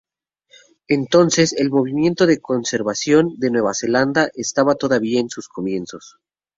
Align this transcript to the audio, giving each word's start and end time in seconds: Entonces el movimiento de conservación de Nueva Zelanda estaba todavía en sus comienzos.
Entonces 0.87 1.53
el 1.53 1.69
movimiento 1.69 2.25
de 2.25 2.41
conservación 2.41 3.35
de 3.37 3.51
Nueva 3.51 3.75
Zelanda 3.75 4.31
estaba 4.33 4.73
todavía 4.73 5.19
en 5.19 5.29
sus 5.29 5.47
comienzos. 5.47 6.17